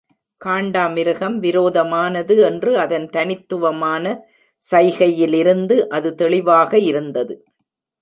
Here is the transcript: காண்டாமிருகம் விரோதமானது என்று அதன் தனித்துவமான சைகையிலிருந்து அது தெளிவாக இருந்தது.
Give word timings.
காண்டாமிருகம் 0.41 1.35
விரோதமானது 1.39 2.37
என்று 2.41 2.71
அதன் 2.77 3.07
தனித்துவமான 3.09 4.05
சைகையிலிருந்து 4.63 5.77
அது 5.89 6.11
தெளிவாக 6.15 6.77
இருந்தது. 6.91 7.35